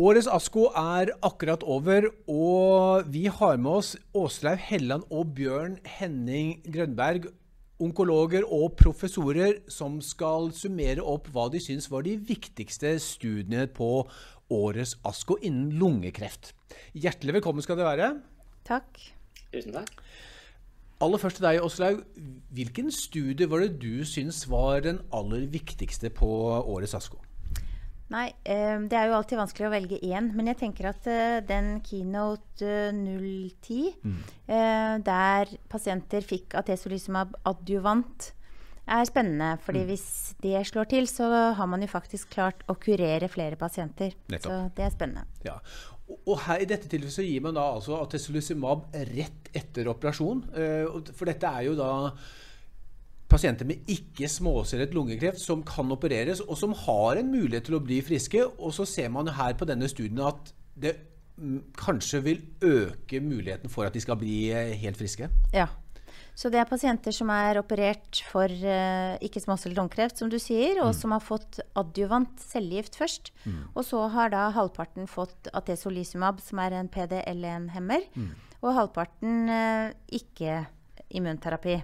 [0.00, 6.62] Årets ASKO er akkurat over, og vi har med oss Åslaug Helland og Bjørn Henning
[6.64, 7.26] Grønberg,
[7.76, 14.06] onkologer og professorer, som skal summere opp hva de syns var de viktigste studiene på
[14.48, 16.54] årets ASKO innen lungekreft.
[16.96, 18.08] Hjertelig velkommen skal det være.
[18.64, 18.96] Takk.
[19.52, 19.92] Tusen takk.
[21.04, 22.00] Aller først til deg, Åslaug.
[22.56, 26.32] Hvilken studie var det du syns var den aller viktigste på
[26.62, 27.20] årets ASKO?
[28.12, 30.28] Nei, eh, det er jo alltid vanskelig å velge én.
[30.36, 34.20] Men jeg tenker at eh, den Keynote eh, 010, mm.
[35.06, 38.32] der pasienter fikk atezolizumab adjuvant,
[38.92, 39.54] er spennende.
[39.62, 39.88] fordi mm.
[39.88, 40.06] hvis
[40.42, 44.12] det slår til, så har man jo faktisk klart å kurere flere pasienter.
[44.28, 44.50] Nettopp.
[44.50, 45.24] Så det er spennende.
[45.46, 45.56] Ja.
[46.12, 50.42] Og her, I dette tilfellet så gir man da altså atezolizumab rett etter operasjon.
[51.14, 51.92] For dette er jo da
[53.32, 58.02] pasienter med ikke-småcellet lungekreft som kan opereres, og som har en mulighet til å bli
[58.04, 58.44] friske.
[58.58, 60.96] Og så ser man her på denne studien at det
[61.36, 65.30] mm, kanskje vil øke muligheten for at de skal bli eh, helt friske.
[65.54, 65.70] Ja.
[66.36, 70.94] Så det er pasienter som er operert for uh, ikke-småcellet lungekreft, som du sier, og
[70.94, 70.96] mm.
[70.96, 73.32] som har fått adjuvant cellegift først.
[73.44, 73.58] Mm.
[73.74, 78.30] Og så har da halvparten fått atezolizumab, som er en PDL1-hemmer, mm.
[78.62, 80.62] og halvparten uh, ikke
[81.12, 81.82] immunterapi.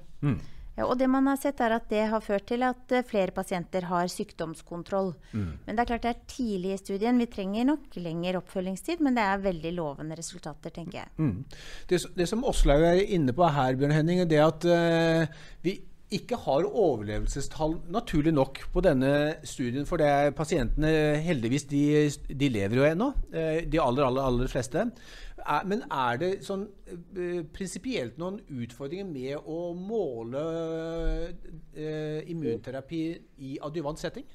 [0.79, 0.85] Mm.
[0.87, 3.89] Og det man har sett, er at det har ført til at eh, flere pasienter
[3.91, 5.13] har sykdomskontroll.
[5.33, 5.51] Mm.
[5.67, 7.21] Men det er klart det er tidlig i studien.
[7.21, 11.13] Vi trenger nok lengre oppfølgingstid, men det er veldig lovende resultater, tenker jeg.
[11.19, 11.45] Mm.
[11.91, 15.79] Det, det, som Åslaug er inne på her, Bjørn Henning, er det at uh, vi
[16.15, 19.13] ikke har overlevelsestall, naturlig nok, på denne
[19.45, 19.87] studien.
[19.89, 20.91] For det er pasientene,
[21.25, 21.83] heldigvis, de,
[22.33, 23.13] de lever jo ennå.
[23.35, 24.87] Uh, de aller, aller, aller fleste.
[25.39, 30.45] Er, men er det sånn uh, prinsipielt noen utfordringer med å måle
[32.29, 33.03] immunterapi
[33.45, 34.27] i adjuvant setting?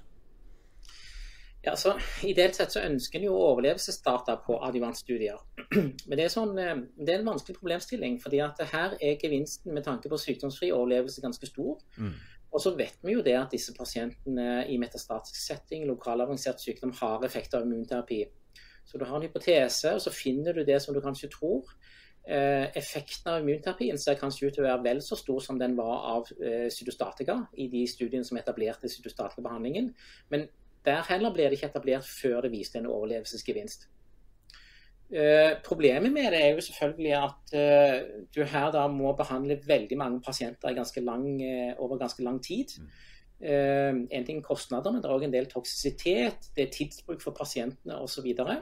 [1.64, 1.94] Ja, så
[2.28, 5.39] Ideelt sett så ønsker en jo overlevelsesdata på adjuvantstudier.
[6.09, 8.19] Men det er, sånn, det er, en vanskelig problemstilling.
[8.19, 11.79] fordi at her er gevinsten med tanke på sykdomsfri overlevelse ganske stor.
[11.96, 12.13] Mm.
[12.53, 17.23] Og så vet vi jo det at disse pasientene i metastatisk setting, lokalavansert sykdom, har
[17.25, 18.22] effekter av immunterapi.
[18.85, 21.72] Så du har en hypotese, og så finner du det som du kanskje tror.
[22.23, 25.73] Eh, effekten av immunterapien ser kanskje ut til å være vel så stor som den
[25.75, 29.90] var av eh, cytostatika i de studiene som etablerte cytostatikabehandlingen.
[30.31, 30.46] Men
[30.85, 33.88] der heller ble det ikke etablert før det viste en overlevelsesgevinst.
[35.13, 37.97] Eh, problemet med det er jo selvfølgelig at eh,
[38.35, 42.73] du her da må behandle veldig mange pasienter ganske lang, eh, over ganske lang tid.
[43.41, 47.22] Eh, en ting er kostnader, men det er òg en del toksisitet, det er tidsbruk
[47.22, 48.31] for pasientene osv.
[48.33, 48.57] Så,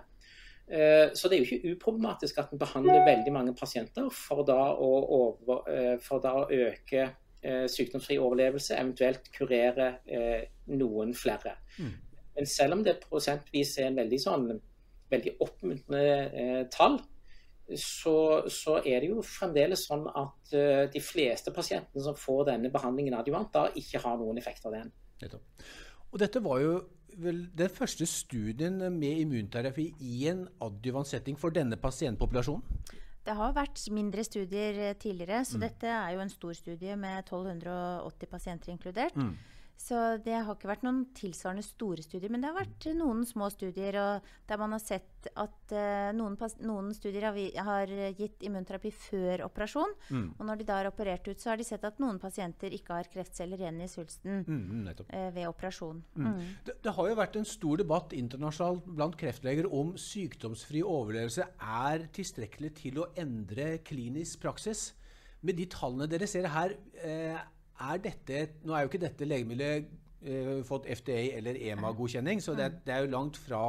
[0.72, 4.60] uh, så det er jo ikke uproblematisk at en behandler veldig mange pasienter for da
[4.72, 7.10] å, over, for da å øke
[7.42, 9.96] sykdomsfri overlevelse, eventuelt kurere
[10.70, 11.56] noen flere.
[11.80, 11.96] Mm.
[12.36, 14.48] Men selv om det prosentvis er en veldig, sånn,
[15.12, 17.00] veldig oppmuntrende tall,
[17.78, 18.16] så,
[18.52, 20.56] så, er det jo fremdeles sånn at
[20.92, 24.90] de fleste pasientene som får denne behandlingen adjuvant, da ikke har noen effekt av den.
[26.12, 26.74] Og dette var jo
[27.20, 32.64] vel den første studien med immunterapi i en adjuvant setting for denne pasientpopulasjonen?
[33.22, 35.64] Det har vært mindre studier eh, tidligere, så mm.
[35.68, 39.16] dette er jo en stor studie med 1280 pasienter inkludert.
[39.16, 39.36] Mm.
[39.82, 42.30] Så det har ikke vært noen tilsvarende store studier.
[42.32, 46.90] Men det har vært noen små studier der man har sett at uh, noen, noen,
[46.98, 49.94] studier har, vi, har, gitt immunterapi før operasjon.
[50.10, 50.28] Mm.
[50.38, 53.00] Og når de da har operert ut, så har de sett at noen pasienter ikke
[53.00, 56.02] har kreftceller igjen i svulsten mm, uh, ved operasjon.
[56.16, 56.28] Mm.
[56.28, 56.42] mm.
[56.68, 61.48] Det, det, har jo vært en stor debatt internasjonalt blant kreftleger om sykdomsfri overlevelse
[61.82, 64.92] er tilstrekkelig til å endre klinisk praksis.
[65.42, 67.42] Med de tallene dere ser her, uh,
[67.82, 69.90] er dette Nå er jo ikke dette legemiddelet
[70.28, 73.64] uh, fått FDA eller EMA-godkjenning, så det, er, det, er jo langt fra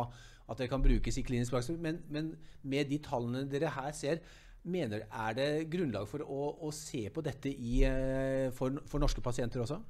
[0.51, 1.79] at det kan brukes i klinisk praksis.
[1.81, 4.21] Men, men, med de tallene dere her ser,
[4.63, 9.25] mener, er det grunnlag for å, å se på dette i, uh, for, for, norske
[9.25, 9.81] pasienter også?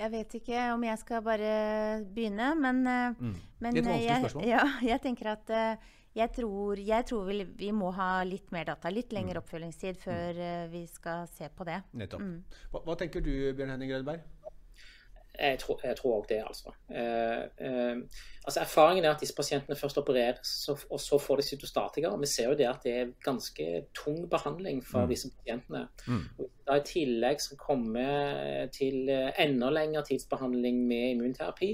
[0.00, 1.54] Jeg vet ikke om jeg skal bare
[2.08, 3.40] begynne, men, uh, mm.
[3.60, 4.50] men Litt vanskelig spørsmål.
[4.54, 5.56] Ja, jeg tenker at
[6.14, 9.44] jeg tror, jeg tror vi, vi, må ha litt mer data, litt lengre mm.
[9.44, 10.02] oppfølgingstid mm.
[10.02, 10.72] før mm.
[10.72, 11.78] vi skal se på det.
[12.00, 12.26] Nettopp.
[12.26, 12.60] Mm.
[12.72, 14.26] Hva, hva, tenker du, Bjørn Henning Grønberg?
[15.40, 15.78] Jeg tror
[16.18, 16.72] òg det, altså.
[16.90, 18.00] Eh, eh,
[18.44, 18.60] altså.
[18.60, 22.10] Erfaringen er at disse pasientene først opereres, så, og så får de cytostatika.
[22.20, 25.14] Vi ser jo det at det er ganske tung behandling for mm.
[25.14, 25.86] disse pasientene.
[26.10, 26.26] Mm.
[26.42, 28.04] Og da I tillegg skal komme
[28.74, 31.72] til enda lengre tidsbehandling med immunterapi,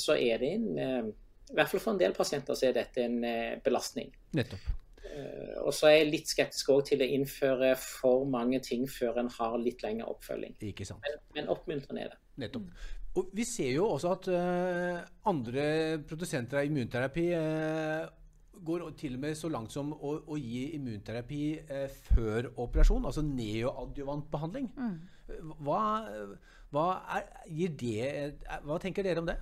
[0.00, 1.10] så er det en
[1.50, 4.10] i hvert fall for en del pasienter så er dette en eh, belastning.
[4.36, 4.72] Nettopp.
[5.04, 9.30] Uh, og så er jeg litt skeptisk til å innføre for mange ting før en
[9.30, 10.56] har litt lengre oppfølging.
[10.72, 11.04] Ikke sant.
[11.06, 12.20] Men, men oppmuntrende er det.
[12.42, 12.72] Nettopp.
[13.14, 15.66] Og Vi ser jo også at uh, andre
[16.08, 18.08] produsenter av immunterapi uh,
[18.64, 23.24] går til og med så langt som å, å gi immunterapi eh, før operasjon, altså
[23.26, 24.70] neoadjuvant behandling.
[24.76, 24.94] Mm.
[25.64, 25.80] Hva,
[26.74, 26.86] hva,
[27.18, 27.28] er,
[27.80, 29.38] det, hva, tenker dere om det?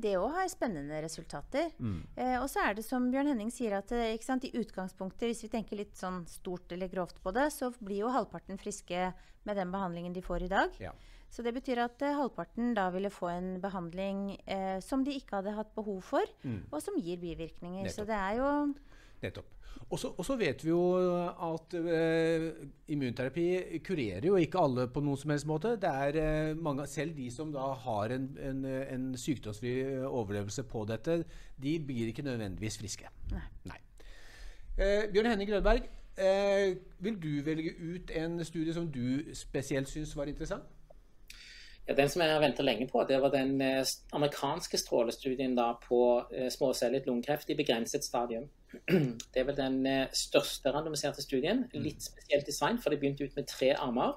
[0.00, 1.72] Det òg har spennende resultater.
[1.78, 2.00] Mm.
[2.16, 3.92] Eh, og så er det som Bjørn Henning sier, at
[4.24, 8.06] sant, i utgangspunktet, hvis vi tenker litt sånn stort eller grovt på det, så blir
[8.06, 9.10] jo halvparten friske
[9.42, 10.78] med den behandlingen de får i dag.
[10.80, 10.94] Ja.
[11.32, 15.38] Så det betyr at eh, halvparten da ville få en behandling eh, som de ikke
[15.38, 16.66] hadde hatt behov for, mm.
[16.68, 17.86] og som gir bivirkninger.
[17.86, 17.96] Nettopp.
[17.96, 18.50] Så det er jo
[19.22, 19.58] Nettopp.
[19.92, 20.80] Og så vet vi jo
[21.28, 22.46] at eh,
[22.94, 23.44] immunterapi
[23.84, 25.74] kurerer jo ikke alle på noen som helst måte.
[25.80, 29.74] Det er eh, mange, Selv de som da har en, en, en sykdomsfri
[30.06, 31.22] overlevelse på dette,
[31.60, 33.10] de blir ikke nødvendigvis friske.
[33.32, 33.44] Nei.
[33.68, 33.80] Nei.
[34.78, 35.90] Eh, Bjørn Henning Grønberg,
[37.00, 40.68] vil du velge ut en studie som du spesielt syns var interessant?
[41.88, 43.82] Ja, den som jeg har venta lenge på, det var den eh,
[44.14, 48.46] amerikanske strålestudien da på eh, småcellet lungekreft i begrenset stadium.
[49.32, 51.64] Det er vel den eh, største randomiserte studien.
[51.72, 51.80] Mm.
[51.82, 54.14] Litt spesielt design, for det begynte ut med tre armer.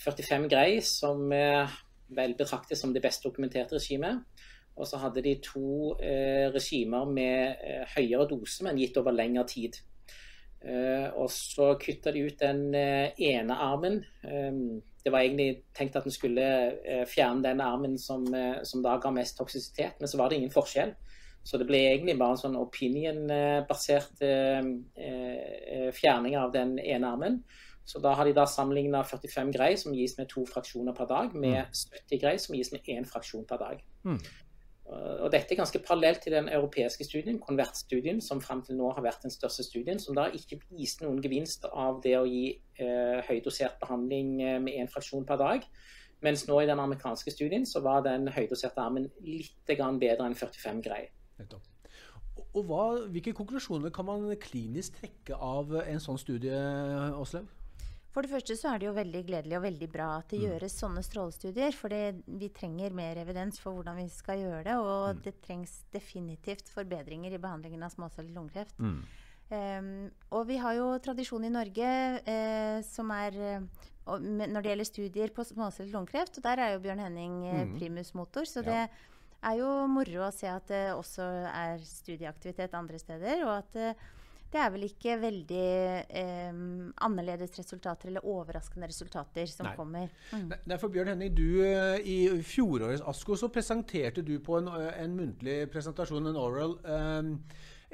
[0.00, 4.22] 45 grei, som vel betraktes som det best dokumenterte regimet.
[4.80, 5.92] Og så hadde de to
[6.54, 7.60] regimer med
[7.92, 9.76] høyere dose, men gitt over lengre tid.
[10.60, 14.02] Eh, og så kutta de ut den ene armen
[15.04, 16.46] det var egentlig tenkt at en skulle
[16.84, 20.40] eh, fjerne den armen som, eh, som, da ga mest toksisitet, men så var det
[20.40, 20.92] ingen forskjell.
[21.44, 27.40] Så det ble egentlig bare en sånn opinion-basert eh, fjerning av den ene armen.
[27.88, 31.32] Så da har de da sammenligna 45 grei, som gis med to fraksjoner per dag,
[31.32, 32.20] med 70 mm.
[32.20, 33.80] grei, som gis med én fraksjon per dag.
[34.04, 34.20] Mm.
[34.90, 39.04] Og Dette er ganske parallelt til den europeiske studien, konvertstudien, som frem til nå har
[39.04, 43.20] vært den største studien, som da ikke viste noen gevinst av det å gi eh,
[43.28, 45.66] høydosert behandling eh, med én fraksjon per dag.
[46.26, 50.82] Mens nå i den amerikanske studien så var den høydoserte armen litt bedre enn 45
[50.84, 51.04] grei.
[52.50, 52.84] Og hva,
[53.14, 56.58] Hvilke konklusjoner kan man klinisk trekke av en sånn studie,
[57.14, 57.46] Åslaug?
[58.10, 60.44] For det første så er det jo veldig gledelig og veldig bra at det mm.
[60.48, 61.74] gjøres sånne strålestudier.
[61.76, 61.94] For
[62.42, 64.78] vi trenger mer evidens for hvordan vi skal gjøre det.
[64.82, 65.20] Og mm.
[65.26, 68.74] det trengs definitivt forbedringer i behandlingen av småcellet lungekreft.
[68.82, 68.98] Mm.
[69.50, 69.92] Um,
[70.34, 71.86] og vi har jo tradisjon i Norge
[72.22, 76.38] eh, som er uh, når det gjelder studier på småcellet lungekreft.
[76.38, 78.46] Og der er jo Bjørn Henning uh, primus motor.
[78.46, 78.66] Så ja.
[78.66, 79.10] det
[79.46, 83.46] er jo moro å se at det også er studieaktivitet andre steder.
[83.46, 84.18] og at
[84.52, 85.64] det er vel ikke veldig
[86.20, 86.60] eh,
[87.06, 89.74] annerledes resultater eller overraskende resultater som Nei.
[89.78, 90.08] kommer.
[90.32, 90.52] Mm.
[90.68, 95.14] Derfor, Bjørn Henning, du, eh, I fjorårets ASKO så presenterte du på en, eh, en
[95.16, 97.30] muntlig presentasjon, en oral, eh,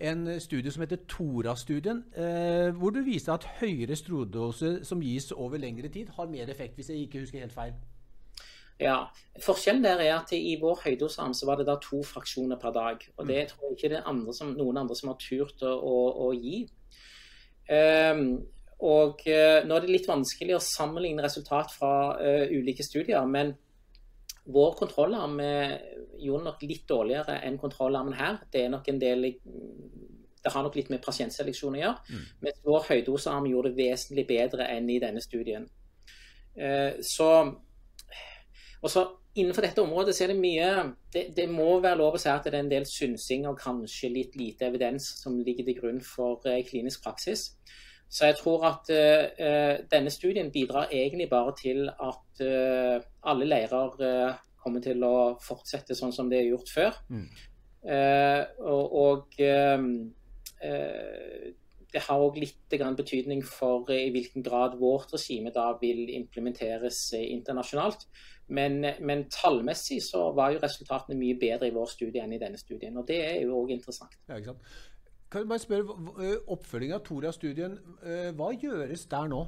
[0.09, 5.59] en studie som heter Tora-studien, eh, hvor du viste at høyere stråledose som gis over
[5.59, 7.73] lengre tid, har mer effekt, hvis jeg ikke husker helt feil.
[8.79, 9.07] Ja,
[9.41, 13.05] Forskjellen der er at i vår høydosearm så var det da to fraksjoner per dag.
[13.17, 13.49] og Det mm.
[13.49, 15.97] tror jeg ikke det er andre som, noen andre som har turt å, å,
[16.27, 16.67] å gi.
[17.69, 18.27] Um,
[18.87, 23.55] og uh, Nå er det litt vanskelig å sammenligne resultat fra uh, ulike studier, men
[24.47, 25.41] vår kontrollarm
[26.23, 28.37] gjorde nok litt dårligere enn kontrollarmen her.
[28.53, 32.13] Det er nok en del det har nok litt med pasientseleksjon å gjøre.
[32.13, 32.29] Mm.
[32.47, 35.67] Mens vår høydosearm gjorde det vesentlig bedre enn i denne studien.
[37.03, 37.27] så
[38.87, 40.69] og så Innenfor dette området så er det mye
[41.13, 44.09] det, det, må være lov å si at det er en del synsing og kanskje
[44.15, 47.51] litt lite evidens som ligger til grunn for uh, klinisk praksis.
[48.09, 52.97] Så jeg tror at uh, denne studien bidrar egentlig bare til at uh,
[53.29, 56.97] alle leirer kommer til å fortsette sånn som det er gjort før.
[57.13, 57.29] Mm.
[58.67, 59.37] og, og
[61.97, 68.05] det har òg litt betydning for i hvilken grad vårt regime da vil implementeres internasjonalt.
[68.49, 72.61] Men, men, tallmessig så var jo resultatene mye bedre i vår studie enn i denne
[72.61, 72.97] studien.
[73.01, 74.13] Og det er jo òg interessant.
[74.29, 74.77] Ja, ikke sant?
[75.33, 79.47] Kan du bare spørre, eh, Oppfølging av Toria-studien, eh, hva gjøres der nå?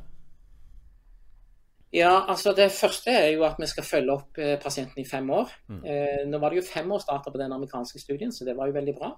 [1.95, 5.31] Ja, altså Det første er jo at vi skal følge opp eh, pasienten i fem
[5.31, 5.53] år.
[5.69, 5.85] Mm.
[5.85, 8.67] Eh, nå var det jo fem år starta på den amerikanske studien, så det var
[8.67, 9.15] jo veldig bra.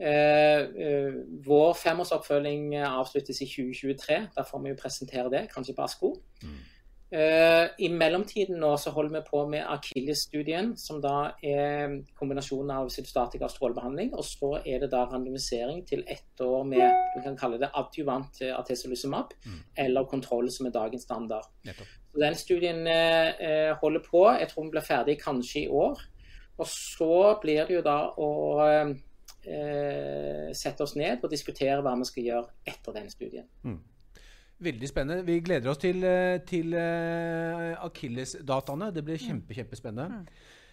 [0.00, 4.20] Eh, eh, vår femårsoppfølging avsluttes i 2023.
[4.36, 6.14] Da får vi jo presentere det, kanskje på ASKO.
[6.42, 6.60] Mm.
[7.10, 12.92] Uh, I mellomtiden nå så holder vi på med Akilles-studien, som da er kombinasjonen av
[12.94, 14.12] cytostatika og strålebehandling.
[14.14, 18.38] Og så er det da randomisering til ett år med du kan kalle det adjuvant
[18.54, 19.58] artesolysumab, mm.
[19.82, 21.50] eller kontroll, som er dagens standard.
[21.66, 24.24] Så Den studien eh, holder på.
[24.38, 25.98] Jeg tror den blir ferdig kanskje i år.
[26.60, 28.30] Og så blir det jo da å
[29.46, 33.48] uh, sette oss ned og diskutere hva vi skal gjøre etter den studien.
[33.62, 33.80] Mm.
[34.60, 35.24] Veldig spennende.
[35.24, 38.90] Vi gleder oss til, eh, til uh, Akilles-dataene.
[38.92, 40.20] Det blir kjempe, kjempespennende.
[40.20, 40.26] Mm.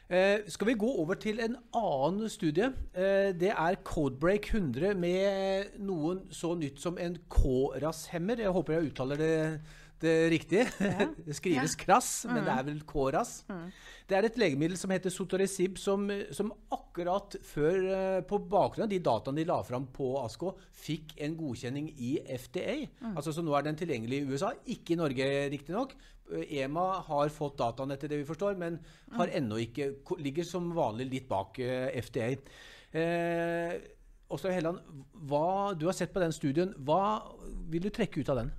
[0.09, 2.69] Eh, skal vi gå over til en annen studie?
[2.95, 8.39] Eh, det er Codebreak 100 med noen så nytt som en KRAS-hemmer.
[8.39, 9.59] Jeg håper jeg uttaler det,
[10.01, 10.63] det riktig.
[10.83, 11.07] Ja.
[11.27, 11.83] det skrives ja.
[11.85, 12.47] krass, men mm.
[12.47, 13.31] det er vel KRAS.
[13.49, 13.63] Mm.
[14.07, 18.91] Det er et legemiddel som heter Sotoresib, som, som akkurat før, eh, på bakgrunn av
[18.93, 20.53] de dataene de la fram på ASKO,
[20.85, 22.77] fikk en godkjenning i FDA.
[23.01, 23.15] Mm.
[23.15, 27.57] Altså, så nå er den tilgjengelig i USA, ikke i Norge riktignok, EMA har fått
[27.59, 28.79] dataene etter det vi forstår, men
[29.15, 32.33] har ennå ikke, ligger som vanlig litt bak eh, FDA.
[32.91, 33.77] Eh,
[34.27, 36.73] Åslaug Helland, hva, du har sett på den studien.
[36.83, 37.23] Hva
[37.71, 38.51] vil du trekke ut av den?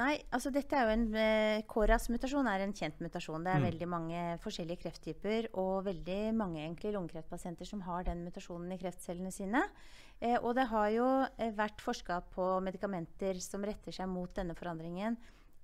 [0.00, 3.42] Nei, altså dette er jo en eh, KRAS-mutasjon er en kjent mutasjon.
[3.44, 3.66] Det er mm.
[3.68, 9.32] veldig mange forskjellige krefttyper og veldig mange egentlig lungekreftpasienter som har den mutasjonen i kreftcellene
[9.34, 9.66] sine.
[10.20, 14.56] Eh, og det har jo eh, vært forska på medikamenter som retter seg mot denne
[14.56, 15.18] forandringen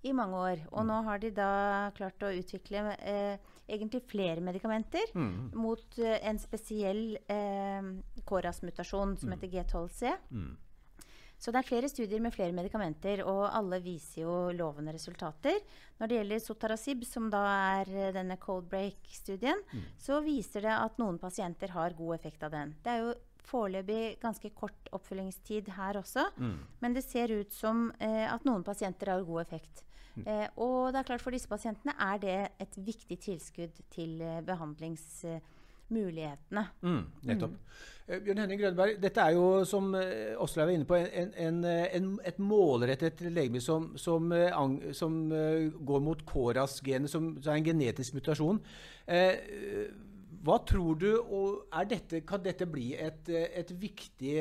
[0.05, 0.63] i mange år.
[0.73, 0.91] Og mm.
[0.91, 1.51] nå har de da
[1.97, 5.33] klart å utvikle eh, egentlig flere medikamenter mm.
[5.57, 7.03] mot eh, en spesiell
[7.33, 7.91] eh,
[8.29, 9.37] KRAS-mutasjon som mm.
[9.37, 10.17] heter G12C.
[11.37, 11.43] Mm.
[11.45, 15.61] Så det er flere studier med flere medikamenter, og alle viser jo lovende resultater.
[16.01, 17.45] Når det gjelder Sotarasib, som da
[17.79, 19.87] er eh, denne cold break-studien, mm.
[20.01, 22.75] så viser det at noen pasienter har god effekt av den.
[22.85, 23.17] Det er jo
[23.47, 26.25] foreløpig ganske kort oppfølgingstid her også.
[26.41, 26.57] Mm.
[26.83, 29.85] Men det ser ut som eh, at noen pasienter har god effekt.
[30.25, 34.41] Eh, og det er klart for disse pasientene er det et viktig tilskudd til eh,
[35.89, 36.65] behandlingsmulighetene.
[36.83, 37.51] Mm, nettopp.
[37.51, 37.85] Mm.
[38.07, 41.63] Uh, Bjørn Henning Grønberg, dette er jo, som uh, Åsle var inne på, en, en,
[41.65, 44.33] en, et målrettet legemiddel som, som,
[44.95, 45.17] som
[45.87, 48.61] går mot KRAS-genet, som, som, er en genetisk mutasjon.
[50.47, 54.37] hva tror du, og dette, Kan dette bli et, et viktig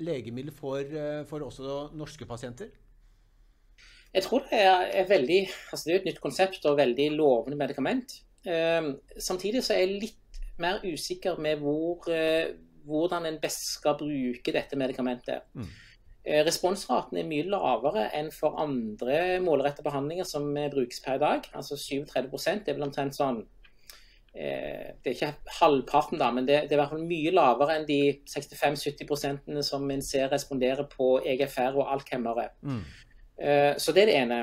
[0.00, 0.84] legemiddel for,
[1.26, 2.70] for også norske pasienter?
[4.14, 7.58] Jeg tror det er, er veldig altså Det er et nytt konsept og veldig lovende
[7.58, 8.22] medikament.
[8.46, 10.27] Eh, samtidig så er jeg litt
[10.62, 12.54] mer usikker med hvor, eh,
[12.88, 15.46] hvordan en best skal bruke dette medikamentet.
[15.54, 15.68] Mm.
[16.24, 21.46] Eh, responsraten er mye lavere enn for andre målrettede behandlinger som brukes per dag.
[21.54, 23.42] Altså 37% det er vel omtrent sånn
[24.34, 27.78] eh, Det er ikke halvparten, da, men det, det, er i hvert fall mye lavere
[27.78, 32.50] enn de 65-70 som en ser responderer på EGFR og alkhemmere.
[32.62, 32.82] Mm.
[33.38, 34.40] Eh, så det er det ene.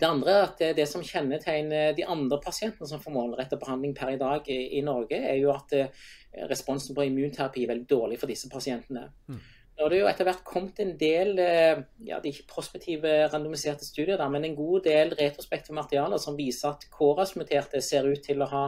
[0.00, 4.14] Det andre er at det, som kjennetegner de andre pasientene som får målrettet behandling per
[4.14, 6.04] i dag i, Norge, er jo at eh,
[6.48, 9.10] responsen på immunterapi er veldig dårlig for disse pasientene.
[9.28, 9.42] Mm.
[9.76, 13.12] Nå har det jo etter hvert kommet en del eh, ja, det er ikke prospektive
[13.32, 18.24] randomiserte studier, der, men en god del retrospektive materialer som viser at KRAS-muterte ser ut
[18.24, 18.64] til å ha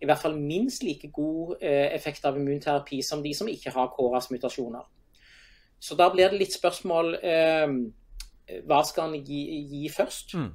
[0.00, 4.86] i hvert fall minst like god effekt av immunterapi som de som ikke har KRAS-mutasjoner.
[5.80, 7.68] Så da blir det litt spørsmål eh,
[8.66, 9.40] hva skal han gi,
[9.70, 10.34] gi først?
[10.34, 10.50] Mm.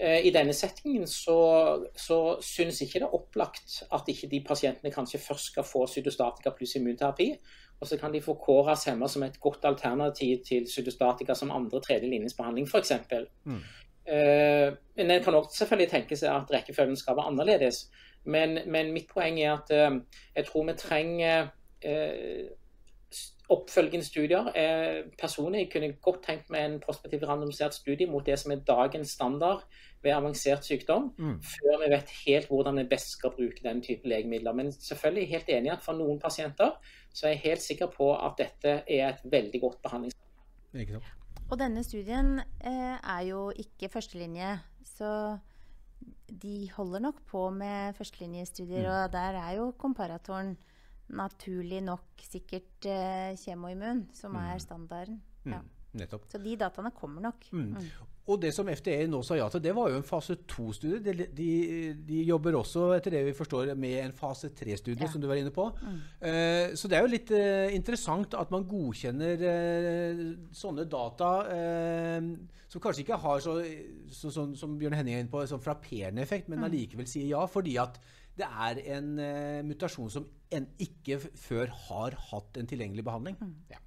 [0.00, 1.38] Eh, I denne settingen så,
[1.96, 6.50] så synes ikke det er opplagt at ikke de pasientene kanskje først skal få cytostatika
[6.56, 7.30] pluss immunterapi.
[7.80, 11.80] Og så kan de få KRAS hemma som et godt alternativ til cytostatika som andre
[11.80, 12.92] tredje linjes behandling, f.eks.
[13.44, 13.62] Mm.
[14.04, 17.86] Uh, men en kan også selvfølgelig tenke seg at rekkefølgen skal være annerledes.
[18.24, 19.98] Men, men mitt poeng er at uh,
[20.36, 21.48] jeg tror vi trenger
[21.84, 22.44] uh,
[23.52, 24.46] oppfølgende studier.
[24.56, 28.62] Eh, personlig kunne jeg godt tenkt meg en prospektiv randomisert studie mot det som er
[28.64, 29.66] dagens standard
[30.02, 31.36] ved avansert sykdom, mm.
[31.42, 34.52] før vi vet helt hvordan vi best skal bruke den type legemidler.
[34.52, 36.72] Men selvfølgelig helt enig at for noen pasienter
[37.12, 41.04] så er jeg helt sikker på at dette er et veldig godt behandlingsmiddel.
[41.50, 44.58] Og denne studien eh, er jo ikke førstelinje,
[44.96, 45.38] så
[46.42, 49.04] de holder nok på med førstelinjestudier, mm.
[49.04, 50.56] og der er jo komparatoren
[51.12, 54.42] naturlig nok sikkert uh, kjemoimmun, som mm.
[54.48, 55.22] er standarden.
[55.44, 55.56] Mm.
[55.56, 55.62] Ja.
[55.94, 56.26] Nettopp.
[56.32, 57.46] Så de dataene kommer nok.
[57.52, 57.70] Mm.
[57.76, 58.10] mm.
[58.24, 61.00] Og det som FDA nå sa ja til, det var jo en fase 2-studie.
[61.04, 61.48] De, de,
[62.08, 65.10] de, jobber også, etter det vi forstår, med en fase 3-studie, ja.
[65.12, 65.66] som du var inne på.
[65.82, 65.98] Mm.
[66.24, 70.24] Uh, så det er jo litt uh, interessant at man godkjenner uh,
[70.56, 71.34] sånne data
[72.74, 73.58] som kanskje ikke har så,
[74.10, 76.66] så, så, som Bjørn Henning er inne på, sånn frapperende effekt, men mm.
[76.66, 77.44] allikevel sier ja.
[77.50, 78.00] fordi at
[78.38, 83.40] det er en uh, mutasjon som en ikke før har hatt en tilgjengelig behandling.
[83.40, 83.56] Mm.
[83.72, 83.80] Ja.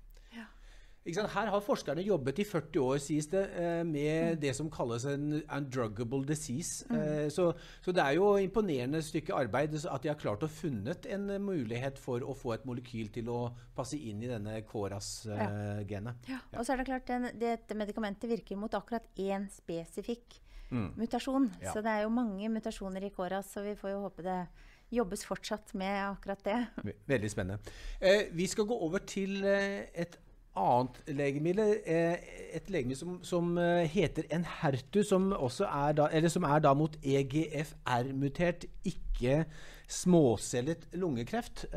[1.08, 4.40] Her har forskerne jobbet i 40 år sies det, uh, med mm.
[4.42, 6.84] det som kalles en undruggable disease.
[6.92, 11.08] Uh, så, så, det er jo imponerende stykke arbeid at de har klart å funnet
[11.08, 13.40] en mulighet for å få et molekyl til å
[13.76, 16.28] passe inn i denne KRAS-genet.
[16.28, 16.42] Ja.
[16.52, 16.60] Ja.
[16.60, 20.94] Og så er det klart at dette medikamentet virker mot akkurat én spesifikk mm.
[20.98, 21.50] mutasjon.
[21.62, 21.74] Ja.
[21.74, 24.40] Så det er jo mange mutasjoner i KORAS, så vi får jo håpe det
[24.94, 26.94] jobbes fortsatt med akkurat det.
[27.12, 27.76] Veldig spennende.
[28.00, 30.20] Eh, vi skal gå over til eh, et
[30.58, 33.52] annet legemiddel, et legemiddel som, som
[33.86, 39.44] heter Enhertu, som, er da, som er da mot EGFR-mutert, ikke
[39.88, 41.68] småcellet lungekreft.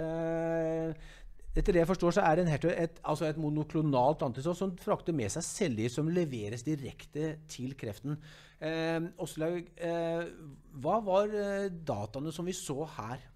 [1.51, 5.33] Etter det jeg forstår, så er Enhertu et, altså et monoklonalt antistoff som frakter med
[5.35, 8.21] seg celler som leveres direkte til kreften.
[8.63, 10.31] Eh, Åslaug, eh,
[10.79, 11.35] hva var
[11.75, 13.27] dataene som vi så her?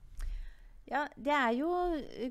[0.90, 1.70] Ja, Det er jo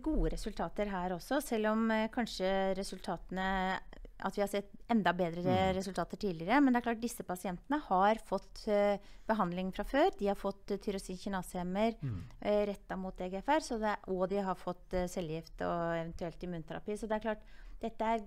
[0.06, 3.80] gode resultater her også, selv om eh, kanskje resultatene
[4.24, 5.74] At vi har sett enda bedre mm.
[5.78, 6.62] resultater tidligere.
[6.64, 8.96] Men det er klart disse pasientene har fått uh,
[9.30, 10.14] behandling fra før.
[10.20, 12.22] De har fått uh, tyrosin kinasehemmer mm.
[12.46, 16.98] uh, retta mot EGFR, det, og de har fått uh, cellegift og eventuelt immunterapi.
[17.00, 17.52] Så det er klart
[17.84, 18.24] dette er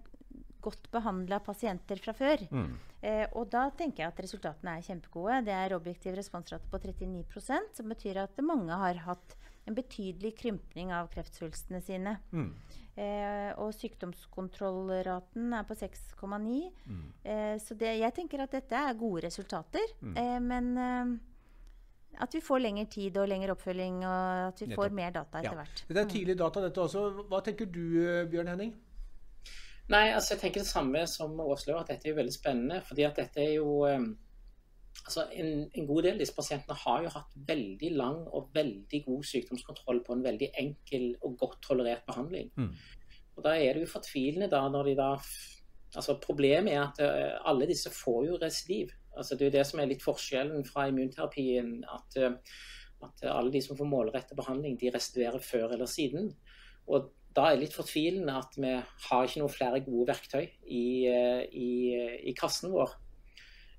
[0.66, 2.42] godt behandla pasienter fra før.
[2.50, 2.70] Mm.
[3.06, 5.42] Eh, og da tenker jeg at resultatene er kjempegode.
[5.46, 9.36] Det er objektiv responsrate på 39% som betyr at mange har hatt
[9.66, 12.16] en betydelig krympning av kreftsvulstene sine.
[12.32, 12.50] Mm.
[12.96, 16.60] Eh, og sykdomskontrollraten er på 6,9.
[16.88, 17.02] Mm.
[17.28, 19.84] Eh, så det, jeg tenker at dette er gode resultater.
[20.00, 20.14] Mm.
[20.16, 21.10] Eh, men eh,
[22.24, 24.80] at vi får lengre tid og lengre oppfølging, og at vi Nettopp.
[24.80, 25.58] får mer data etter ja.
[25.60, 25.84] hvert.
[25.88, 27.04] Det er tidlig data, dette også.
[27.28, 28.72] Hva tenker du, eh, Bjørn Henning?
[29.92, 32.80] Nei, altså jeg tenker det samme som Åslaug, at dette er veldig spennende.
[32.82, 33.84] fordi at dette er jo
[35.04, 39.02] altså en, en, god del av disse pasientene har jo hatt veldig lang og veldig
[39.06, 42.50] god sykdomskontroll på en veldig enkel og godt tolerert behandling.
[42.56, 42.70] Mm.
[43.36, 45.10] Og Da er det jo fortvilende da når de da
[45.96, 48.90] altså Problemet er at uh, alle disse får jo residiv.
[49.16, 51.84] Altså Det er jo det som er litt forskjellen fra immunterapien.
[51.88, 52.34] At, uh,
[53.06, 56.32] at alle de som får målrettet behandling, de restituerer før eller siden.
[56.88, 58.74] Og da er det litt fortvilende at vi
[59.08, 61.70] har ikke noen flere gode verktøy i, uh, i,
[62.28, 62.96] i kassen vår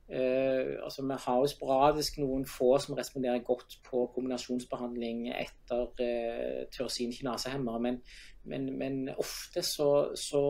[0.07, 6.61] Uh, altså Vi har jo sporadisk noen få som responderer godt på kombinasjonsbehandling etter uh,
[6.71, 7.99] tyrosin kinasehemmer, men,
[8.47, 10.43] men, men, ofte så, så,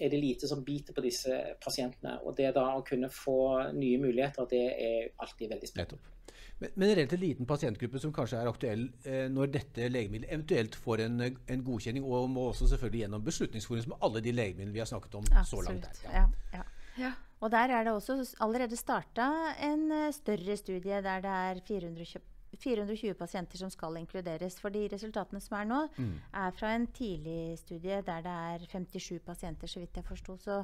[0.00, 2.16] er det lite som biter på disse pasientene.
[2.24, 3.38] Og det da å kunne få
[3.76, 6.14] nye muligheter, det er alltid veldig spennende.
[6.58, 10.78] Men, men en relativt liten pasientgruppe som kanskje er aktuell eh, når dette legemiddelet eventuelt
[10.78, 14.82] får en, en, godkjenning, og må også selvfølgelig gjennom Beslutningsforum med alle de legemidlene vi
[14.82, 15.50] har snakket om Absolutt.
[15.50, 15.88] så langt.
[16.02, 16.14] Der.
[16.14, 16.24] Ja.
[16.54, 16.62] Ja,
[17.02, 17.12] ja.
[17.44, 19.26] Og der er det også allerede starta
[19.66, 22.22] en eh, større studie der det er 420,
[22.56, 24.56] 420 pasienter som skal inkluderes.
[24.60, 26.14] For de resultatene som er nå, mm.
[26.32, 30.36] er fra en tidlig studie der det er 57 pasienter, så vidt jeg forsto.
[30.40, 30.62] Så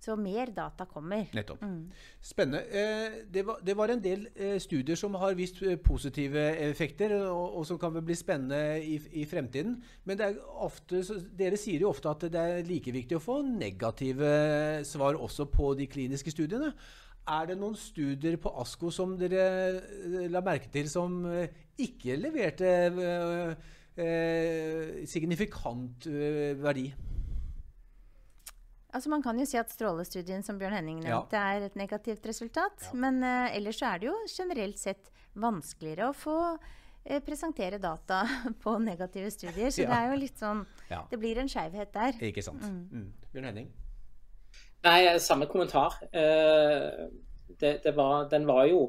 [0.00, 1.26] så mer data kommer.
[1.34, 1.62] Nettopp.
[1.62, 1.90] Mm.
[2.22, 2.60] Spennende.
[2.70, 7.16] Eh, det, var, det, var, en del eh, studier som har vist eh, positive effekter,
[7.26, 9.76] og, og som kan bli spennende i, i fremtiden.
[10.06, 10.22] Men
[10.62, 11.02] ofte,
[11.38, 14.30] dere sier jo ofte at det er like viktig å få negative
[14.86, 16.72] svar også på de kliniske studiene.
[17.28, 21.20] Er det noen studier på ASKO som dere la merke til som
[21.78, 22.70] ikke leverte
[23.98, 26.08] eh, signifikant
[26.62, 26.88] verdi?
[28.96, 31.56] Altså Man kan jo si at strålestudien som Bjørn Henning nevnte, ja.
[31.56, 32.88] er et negativt resultat.
[32.88, 32.94] Ja.
[33.04, 38.22] Men uh, ellers så er det jo generelt sett vanskeligere å få uh, presentere data
[38.64, 39.68] på negative studier.
[39.74, 39.92] Så ja.
[39.92, 42.16] det er jo litt sånn Det blir en skeivhet der.
[42.30, 42.64] Ikke sant.
[42.64, 42.80] Mm.
[42.88, 43.30] Mm.
[43.34, 43.70] Bjørn Henning?
[44.86, 46.00] Nei, samme kommentar.
[46.08, 47.08] Uh,
[47.60, 48.82] det, det var, den var jo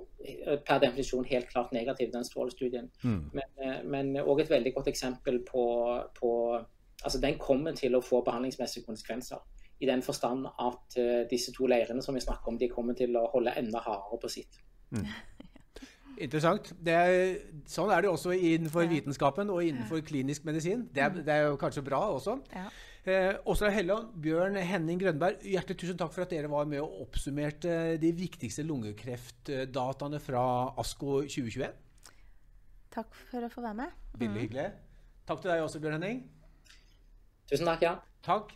[0.67, 2.89] per definisjon helt klart negativ, den strålestudien.
[3.01, 3.39] Mm.
[3.89, 5.63] Men òg et veldig godt eksempel på,
[6.19, 6.33] på
[6.99, 9.39] Altså, den kommer til å få behandlingsmessige konsekvenser.
[9.79, 13.15] I den forstand at uh, disse to leirene som vi snakker om, de kommer til
[13.15, 14.59] å holde enda hardere på sitt.
[14.91, 15.05] Mm.
[16.25, 16.73] Interessant.
[16.83, 17.39] Er,
[17.69, 18.91] sånn er det også innenfor ja.
[18.91, 20.89] vitenskapen og innenfor klinisk medisin.
[20.91, 21.23] Det er, mm.
[21.23, 22.35] det er jo kanskje bra også.
[22.51, 22.67] Ja.
[23.07, 27.05] Eh, Åsra Helland, Bjørn Henning Grønberg, hjertelig tusen takk for at dere var med og
[27.05, 30.43] oppsummerte de viktigste lungekreftdataene fra
[30.81, 31.79] ASKO 2021.
[32.91, 33.95] Takk for å få være med.
[34.17, 34.41] Veldig mm.
[34.43, 34.67] hyggelig.
[35.29, 36.25] Takk til deg også, Bjørn Henning.
[37.49, 37.95] Tusen takk, ja.
[38.25, 38.51] Takk.